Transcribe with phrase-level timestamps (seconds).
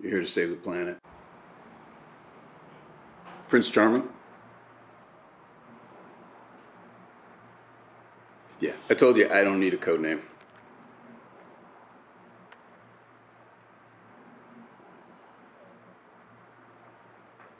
[0.00, 0.98] You're here to save the planet.
[3.48, 4.08] Prince Charming?
[8.60, 10.22] Yeah, I told you I don't need a code name.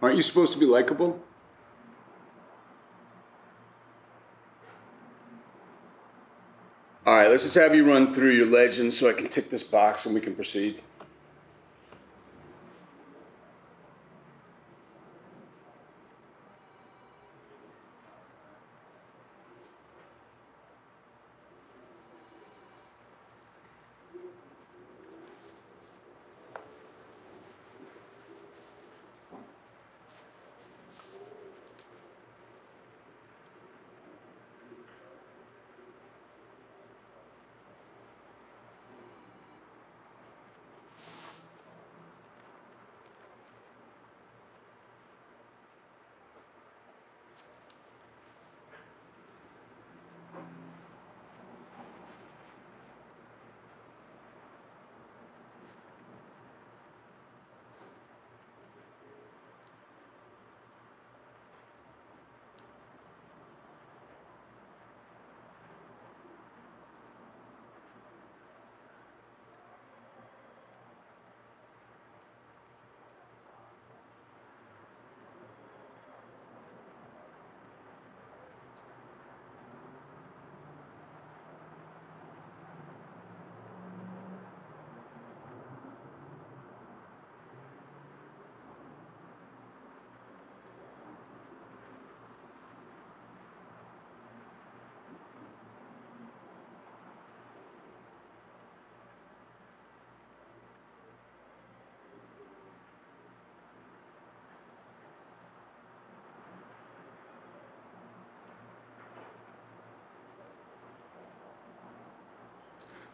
[0.00, 1.20] Aren't you supposed to be likable?
[7.04, 9.62] All right, let's just have you run through your legends so I can tick this
[9.62, 10.82] box and we can proceed.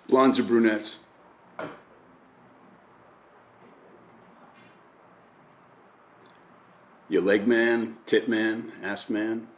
[0.08, 0.98] Blondes or brunettes?
[7.08, 9.48] You leg man, tit man, ass man?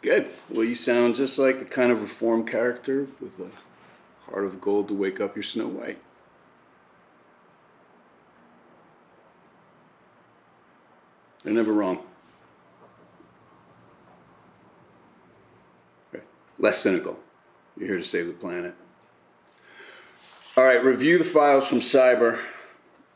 [0.00, 0.30] Good.
[0.48, 3.50] Well, you sound just like the kind of reformed character with a
[4.30, 5.98] heart of gold to wake up your Snow White.
[11.42, 12.07] They're never wrong.
[16.58, 17.18] Less cynical.
[17.76, 18.74] You're here to save the planet.
[20.56, 22.40] All right, review the files from Cyber.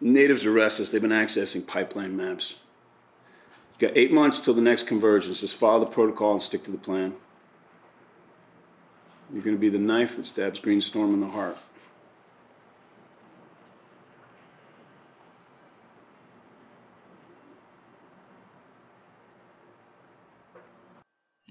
[0.00, 0.90] Natives are restless.
[0.90, 2.56] They've been accessing pipeline maps.
[3.78, 5.40] You got eight months till the next convergence.
[5.40, 7.14] Just follow the protocol and stick to the plan.
[9.32, 11.56] You're going to be the knife that stabs Greenstorm in the heart.